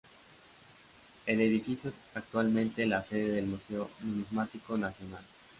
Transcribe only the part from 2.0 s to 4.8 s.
actualmente la sede del Museo Numismático